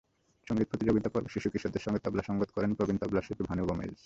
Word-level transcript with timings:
সংগীত 0.47 0.67
প্রতিযোগিতা 0.69 1.09
পর্বে 1.09 1.29
শিশু-কিশোরদের 1.29 1.81
সঙ্গে 1.81 1.99
তবলা 1.99 2.23
সংগত 2.27 2.49
করেন 2.51 2.71
প্রবীণ 2.73 2.97
তবলা 2.97 3.21
শিল্পী 3.21 3.43
ভানু 3.43 3.63
গোমেজ। 3.65 3.95